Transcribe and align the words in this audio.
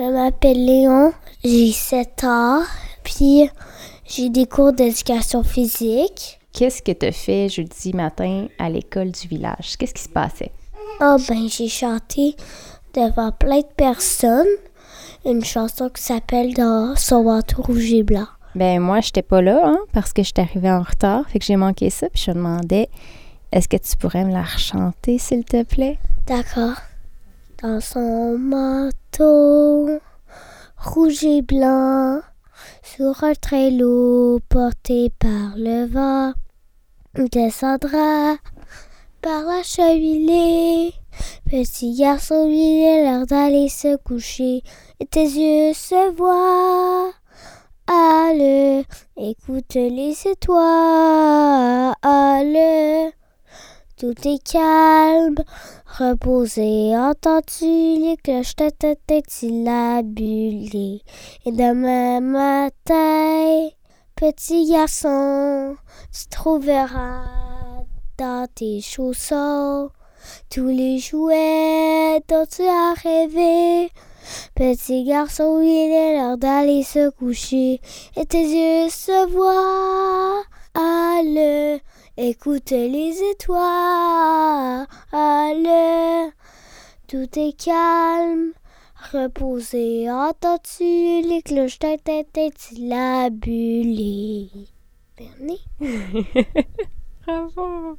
m'appelle 0.00 0.64
Léon, 0.64 1.12
j'ai 1.44 1.72
7 1.72 2.24
ans, 2.24 2.62
puis 3.02 3.50
j'ai 4.06 4.30
des 4.30 4.46
cours 4.46 4.72
d'éducation 4.72 5.42
physique. 5.42 6.38
Qu'est-ce 6.52 6.82
que 6.82 6.92
tu 6.92 7.06
as 7.06 7.12
fait 7.12 7.48
jeudi 7.50 7.92
matin 7.92 8.46
à 8.58 8.70
l'école 8.70 9.10
du 9.10 9.28
village? 9.28 9.76
Qu'est-ce 9.78 9.92
qui 9.92 10.02
se 10.02 10.08
passait? 10.08 10.52
Ah 11.00 11.16
ben 11.28 11.48
j'ai 11.48 11.68
chanté 11.68 12.36
devant 12.94 13.32
plein 13.32 13.60
de 13.60 13.66
personnes 13.76 14.46
une 15.24 15.44
chanson 15.44 15.88
qui 15.88 16.02
s'appelle 16.02 16.54
Dans 16.54 16.96
son 16.96 17.24
manteau 17.24 17.62
rouge 17.62 17.92
et 17.92 18.02
blanc. 18.02 18.26
Ben 18.54 18.80
moi, 18.80 19.00
j'étais 19.00 19.22
pas 19.22 19.40
là, 19.40 19.62
hein, 19.64 19.78
parce 19.92 20.12
que 20.12 20.22
j'étais 20.22 20.42
arrivée 20.42 20.70
en 20.70 20.82
retard, 20.82 21.26
fait 21.28 21.38
que 21.38 21.44
j'ai 21.44 21.56
manqué 21.56 21.90
ça, 21.90 22.08
puis 22.10 22.22
je 22.26 22.30
me 22.32 22.36
demandais, 22.36 22.88
est-ce 23.50 23.68
que 23.68 23.76
tu 23.76 23.96
pourrais 23.96 24.24
me 24.24 24.32
la 24.32 24.42
rechanter, 24.42 25.18
s'il 25.18 25.44
te 25.44 25.62
plaît? 25.62 25.98
D'accord. 26.26 26.76
Dans 27.62 27.80
son 27.80 28.36
manteau 28.38 29.81
rouge 30.92 31.24
et 31.24 31.40
blanc, 31.40 32.20
sur 32.82 33.24
un 33.24 33.32
traîneau 33.32 34.40
porté 34.50 35.10
par 35.18 35.56
le 35.56 35.86
vent, 35.86 36.34
descendra 37.30 38.36
par 39.22 39.42
la 39.44 39.62
cheminée. 39.62 40.92
Petit 41.50 41.96
garçon, 41.98 42.46
il 42.46 42.84
est 42.84 43.04
l'heure 43.04 43.26
d'aller 43.26 43.70
se 43.70 43.96
coucher, 43.96 44.62
et 45.00 45.06
tes 45.06 45.24
yeux 45.24 45.72
se 45.72 46.14
voient. 46.14 47.12
Allez, 47.86 48.84
écoute 49.16 49.74
les 49.74 50.14
étoiles. 50.26 51.96
Tout 54.02 54.26
est 54.26 54.42
calme, 54.42 55.36
reposé. 55.86 56.96
Entends-tu 56.96 57.66
les 57.66 58.16
cloches 58.20 58.56
tintilabulées? 59.06 61.02
Et 61.46 61.52
demain 61.52 62.18
matin, 62.20 63.68
petit 64.16 64.68
garçon, 64.72 65.76
tu 66.12 66.26
trouveras 66.30 67.84
dans 68.18 68.48
tes 68.52 68.80
chaussons 68.80 69.90
tous 70.50 70.66
les 70.66 70.98
jouets 70.98 72.20
dont 72.28 72.46
tu 72.50 72.62
as 72.62 72.94
rêvé. 73.04 73.92
Petit 74.56 75.04
garçon, 75.04 75.60
il 75.62 75.92
est 75.92 76.16
l'heure 76.16 76.38
d'aller 76.38 76.82
se 76.82 77.10
coucher 77.10 77.80
et 78.16 78.26
tes 78.26 78.42
yeux 78.42 78.88
se 78.90 79.28
voient. 79.30 80.21
Écoute 82.18 82.72
les 82.72 83.22
étoiles. 83.30 84.86
Allez, 85.12 86.28
tout 87.08 87.38
est 87.38 87.58
calme, 87.58 88.52
reposé. 89.12 90.10
Entends-tu 90.10 90.84
les 90.84 91.40
cloches 91.42 91.78
tintilabulées? 91.78 94.50
Bernie? 95.16 95.64
Bravo! 97.26 97.96